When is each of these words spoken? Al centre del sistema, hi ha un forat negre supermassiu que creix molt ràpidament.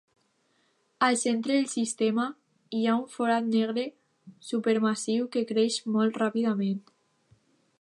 Al 1.07 1.17
centre 1.23 1.53
del 1.57 1.67
sistema, 1.73 2.23
hi 2.77 2.81
ha 2.85 2.95
un 3.01 3.05
forat 3.17 3.45
negre 3.51 3.83
supermassiu 4.49 5.29
que 5.37 5.45
creix 5.53 5.79
molt 5.99 6.19
ràpidament. 6.23 6.81